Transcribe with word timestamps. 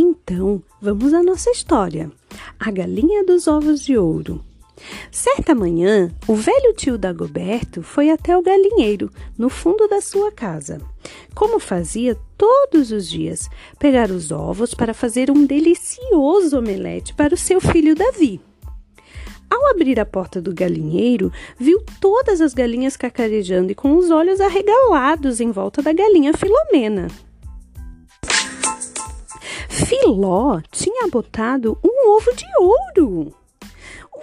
Então, 0.00 0.62
vamos 0.80 1.12
à 1.12 1.24
nossa 1.24 1.50
história. 1.50 2.08
A 2.56 2.70
galinha 2.70 3.24
dos 3.24 3.48
ovos 3.48 3.82
de 3.82 3.98
ouro. 3.98 4.44
Certa 5.10 5.56
manhã, 5.56 6.14
o 6.28 6.36
velho 6.36 6.72
tio 6.72 6.96
Dagoberto 6.96 7.82
foi 7.82 8.08
até 8.08 8.38
o 8.38 8.40
galinheiro, 8.40 9.10
no 9.36 9.48
fundo 9.48 9.88
da 9.88 10.00
sua 10.00 10.30
casa. 10.30 10.80
Como 11.34 11.58
fazia 11.58 12.16
todos 12.36 12.92
os 12.92 13.10
dias, 13.10 13.50
pegar 13.76 14.12
os 14.12 14.30
ovos 14.30 14.72
para 14.72 14.94
fazer 14.94 15.32
um 15.32 15.44
delicioso 15.44 16.56
omelete 16.56 17.12
para 17.12 17.34
o 17.34 17.36
seu 17.36 17.60
filho 17.60 17.96
Davi. 17.96 18.40
Ao 19.50 19.68
abrir 19.68 19.98
a 19.98 20.06
porta 20.06 20.40
do 20.40 20.54
galinheiro, 20.54 21.32
viu 21.58 21.82
todas 22.00 22.40
as 22.40 22.54
galinhas 22.54 22.96
cacarejando 22.96 23.72
e 23.72 23.74
com 23.74 23.96
os 23.96 24.12
olhos 24.12 24.40
arregalados 24.40 25.40
em 25.40 25.50
volta 25.50 25.82
da 25.82 25.92
galinha 25.92 26.32
Filomena. 26.34 27.08
Filó 30.08 30.62
tinha 30.72 31.06
botado 31.08 31.76
um 31.84 32.16
ovo 32.16 32.34
de 32.34 32.46
ouro. 32.58 33.34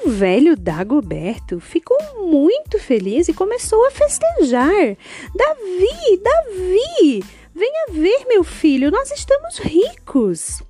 O 0.04 0.10
velho 0.10 0.58
Dagoberto 0.58 1.60
ficou 1.60 1.96
muito 2.26 2.80
feliz 2.80 3.28
e 3.28 3.34
começou 3.36 3.86
a 3.86 3.92
festejar. 3.92 4.98
Davi, 5.36 6.22
Davi, 6.24 7.24
venha 7.54 7.86
ver, 7.92 8.26
meu 8.28 8.44
filho, 8.44 8.90
nós 8.90 9.12
estamos 9.12 9.60
ricos. 9.60 10.64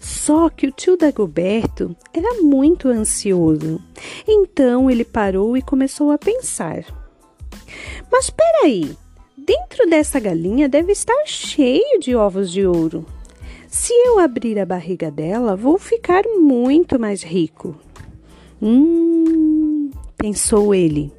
Só 0.00 0.50
que 0.50 0.66
o 0.66 0.72
tio 0.72 0.96
Dagoberto 0.96 1.94
era 2.12 2.42
muito 2.42 2.88
ansioso. 2.88 3.80
Então 4.26 4.90
ele 4.90 5.04
parou 5.04 5.56
e 5.56 5.62
começou 5.62 6.10
a 6.10 6.18
pensar. 6.18 6.84
Mas 8.10 8.28
peraí, 8.28 8.96
dentro 9.38 9.88
dessa 9.88 10.18
galinha 10.18 10.68
deve 10.68 10.90
estar 10.90 11.26
cheio 11.26 12.00
de 12.00 12.16
ovos 12.16 12.50
de 12.50 12.66
ouro. 12.66 13.06
Se 13.72 13.94
eu 14.06 14.18
abrir 14.18 14.58
a 14.58 14.66
barriga 14.66 15.10
dela, 15.10 15.56
vou 15.56 15.78
ficar 15.78 16.24
muito 16.26 17.00
mais 17.00 17.22
rico. 17.22 17.74
Hum, 18.60 19.90
pensou 20.14 20.74
ele. 20.74 21.10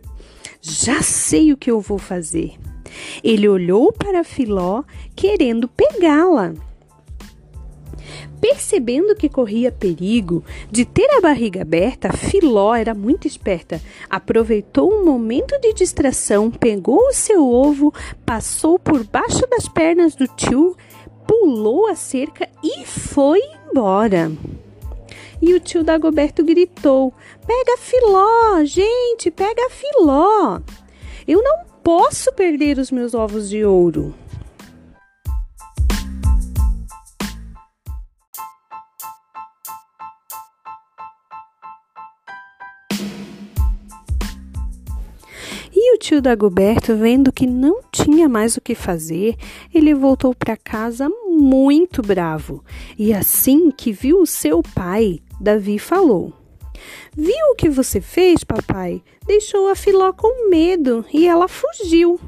Já 0.62 1.02
sei 1.02 1.52
o 1.52 1.58
que 1.58 1.72
eu 1.72 1.82
vou 1.82 1.98
fazer. 1.98 2.54
Ele 3.24 3.50
olhou 3.50 3.92
para 3.92 4.24
Filó, 4.24 4.84
querendo 5.16 5.68
pegá-la. 5.68 6.54
Percebendo 8.40 9.16
que 9.16 9.30
corria 9.30 9.72
perigo 9.72 10.44
de 10.70 10.86
ter 10.86 11.10
a 11.18 11.22
barriga 11.22 11.64
aberta, 11.64 12.14
Filó 12.14 12.76
era 12.76 12.94
muito 12.94 13.28
esperta. 13.28 13.82
Aproveitou 14.08 14.94
um 14.94 15.04
momento 15.04 15.60
de 15.60 15.74
distração, 15.74 16.52
pegou 16.52 17.08
o 17.08 17.14
seu 17.14 17.50
ovo, 17.50 17.92
passou 18.24 18.78
por 18.78 19.04
baixo 19.06 19.42
das 19.50 19.68
pernas 19.68 20.14
do 20.14 20.28
tio, 20.28 20.78
pulou 21.34 21.88
a 21.88 21.96
cerca 21.96 22.48
e 22.64 22.86
foi 22.86 23.42
embora. 23.68 24.32
E 25.42 25.54
o 25.56 25.60
tio 25.60 25.84
Dagoberto 25.84 26.44
gritou: 26.44 27.12
Pega 27.46 27.76
Filó, 27.80 28.64
gente, 28.64 29.32
pega 29.32 29.68
Filó. 29.72 30.62
Eu 31.28 31.42
não 31.44 31.66
posso 31.84 32.32
perder 32.34 32.78
os 32.78 32.92
meus 32.92 33.16
ovos 33.16 33.50
de 33.50 33.66
ouro. 33.66 34.14
E 45.76 45.96
o 45.96 45.98
tio 45.98 46.22
Dagoberto, 46.22 46.96
vendo 46.96 47.34
que 47.34 47.48
não 47.48 47.82
tinha 47.92 48.30
mais 48.30 48.56
o 48.56 48.62
que 48.62 48.76
fazer, 48.76 49.36
ele 49.74 49.94
voltou 49.94 50.36
para 50.36 50.56
casa 50.56 51.10
muito 51.44 52.02
bravo. 52.02 52.64
E 52.98 53.14
assim 53.14 53.70
que 53.70 53.92
viu 53.92 54.22
o 54.22 54.26
seu 54.26 54.64
pai, 54.64 55.20
Davi 55.40 55.78
falou: 55.78 56.34
Viu 57.16 57.52
o 57.52 57.56
que 57.56 57.70
você 57.70 58.00
fez, 58.00 58.44
papai? 58.44 59.04
Deixou 59.26 59.68
a 59.68 59.76
Filó 59.76 60.14
com 60.14 60.50
medo 60.50 61.06
e 61.14 61.28
ela 61.28 61.48
fugiu. 61.48 62.20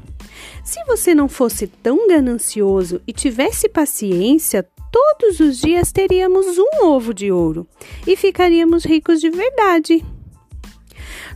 Se 0.62 0.82
você 0.84 1.14
não 1.14 1.28
fosse 1.28 1.66
tão 1.66 2.08
ganancioso 2.08 3.00
e 3.06 3.12
tivesse 3.12 3.68
paciência, 3.68 4.66
todos 4.92 5.40
os 5.40 5.60
dias 5.60 5.92
teríamos 5.92 6.58
um 6.58 6.86
ovo 6.86 7.14
de 7.14 7.30
ouro 7.32 7.66
e 8.06 8.16
ficaríamos 8.16 8.84
ricos 8.84 9.20
de 9.20 9.30
verdade. 9.30 10.04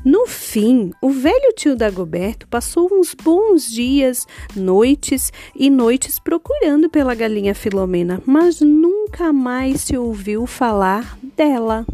No 0.04 0.26
fim, 0.26 0.92
o 1.02 1.10
velho 1.10 1.52
tio 1.54 1.76
Dagoberto 1.76 2.48
passou 2.48 2.88
uns 2.90 3.14
bons 3.14 3.70
dias, 3.70 4.26
noites 4.56 5.30
e 5.54 5.68
noites 5.68 6.18
procurando 6.18 6.88
pela 6.88 7.14
galinha 7.14 7.54
Filomena, 7.54 8.22
mas 8.24 8.62
nunca 8.62 9.30
mais 9.30 9.82
se 9.82 9.98
ouviu 9.98 10.46
falar 10.46 11.18
dela. 11.36 11.84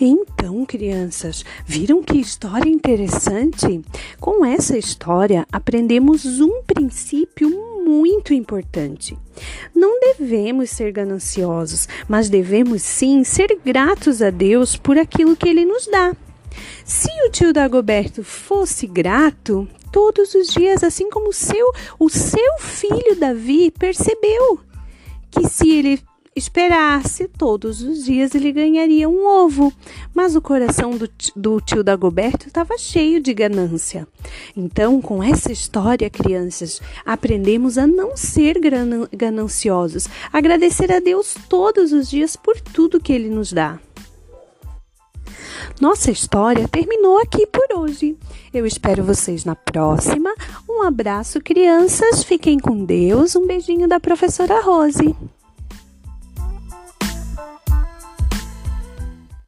Então, 0.00 0.64
crianças, 0.66 1.44
viram 1.64 2.02
que 2.02 2.18
história 2.18 2.68
interessante? 2.68 3.80
Com 4.20 4.44
essa 4.44 4.76
história, 4.76 5.46
aprendemos 5.50 6.40
um 6.40 6.62
princípio 6.62 7.48
muito 7.84 8.34
importante. 8.34 9.16
Não 9.74 9.98
devemos 10.00 10.70
ser 10.70 10.92
gananciosos, 10.92 11.88
mas 12.08 12.28
devemos 12.28 12.82
sim 12.82 13.24
ser 13.24 13.58
gratos 13.64 14.20
a 14.20 14.30
Deus 14.30 14.76
por 14.76 14.98
aquilo 14.98 15.36
que 15.36 15.48
ele 15.48 15.64
nos 15.64 15.86
dá. 15.86 16.14
Se 16.84 17.08
o 17.26 17.30
tio 17.30 17.52
Dagoberto 17.52 18.22
fosse 18.22 18.86
grato, 18.86 19.68
todos 19.92 20.34
os 20.34 20.48
dias, 20.48 20.82
assim 20.82 21.08
como 21.10 21.30
o 21.30 21.32
seu, 21.32 21.72
o 21.98 22.08
seu 22.08 22.58
filho 22.58 23.16
Davi 23.18 23.70
percebeu 23.70 24.58
que 25.30 25.48
se 25.48 25.70
ele 25.70 26.00
esperasse 26.36 27.26
todos 27.26 27.80
os 27.82 28.04
dias 28.04 28.34
ele 28.34 28.52
ganharia 28.52 29.08
um 29.08 29.26
ovo. 29.26 29.72
Mas 30.14 30.36
o 30.36 30.42
coração 30.42 30.90
do, 30.90 31.08
do 31.34 31.60
tio 31.60 31.82
Dagoberto 31.82 32.46
estava 32.46 32.76
cheio 32.76 33.20
de 33.20 33.32
ganância. 33.32 34.06
Então, 34.54 35.00
com 35.00 35.22
essa 35.22 35.50
história, 35.50 36.10
crianças, 36.10 36.80
aprendemos 37.04 37.78
a 37.78 37.86
não 37.86 38.16
ser 38.16 38.60
gananciosos, 39.12 40.06
agradecer 40.30 40.92
a 40.92 41.00
Deus 41.00 41.34
todos 41.48 41.92
os 41.92 42.10
dias 42.10 42.36
por 42.36 42.60
tudo 42.60 43.00
que 43.00 43.12
ele 43.12 43.30
nos 43.30 43.52
dá. 43.52 43.80
Nossa 45.80 46.10
história 46.10 46.68
terminou 46.68 47.18
aqui 47.18 47.46
por 47.46 47.66
hoje. 47.74 48.16
Eu 48.52 48.64
espero 48.64 49.02
vocês 49.02 49.44
na 49.44 49.54
próxima. 49.54 50.34
Um 50.68 50.82
abraço, 50.82 51.40
crianças. 51.40 52.22
Fiquem 52.22 52.58
com 52.58 52.84
Deus. 52.84 53.36
Um 53.36 53.46
beijinho 53.46 53.86
da 53.86 54.00
professora 54.00 54.60
Rose. 54.60 55.14